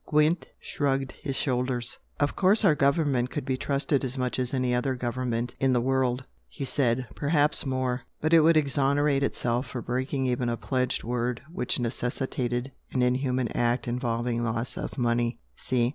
Gwent 0.07 0.47
shrugged 0.59 1.11
his 1.11 1.35
shoulders. 1.37 1.99
"Of 2.19 2.35
course 2.35 2.65
our 2.65 2.73
government 2.73 3.29
could 3.29 3.45
be 3.45 3.55
trusted 3.55 4.03
as 4.03 4.17
much 4.17 4.39
as 4.39 4.51
any 4.51 4.73
other 4.73 4.95
government 4.95 5.53
in 5.59 5.73
the 5.73 5.79
world," 5.79 6.25
he 6.47 6.65
said 6.65 7.05
"Perhaps 7.15 7.67
more. 7.67 8.01
But 8.19 8.33
it 8.33 8.39
would 8.39 8.57
exonerate 8.57 9.21
itself 9.21 9.67
for 9.67 9.81
breaking 9.83 10.25
even 10.25 10.49
a 10.49 10.57
pledged 10.57 11.03
word 11.03 11.41
which 11.53 11.79
necessitated 11.79 12.71
an 12.93 13.03
inhuman 13.03 13.49
act 13.49 13.87
involving 13.87 14.43
loss 14.43 14.75
of 14.75 14.97
money! 14.97 15.39
See? 15.55 15.89